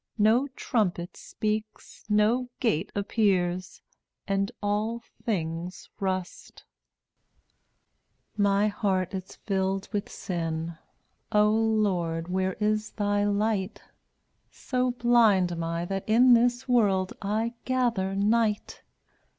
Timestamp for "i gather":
17.21-18.15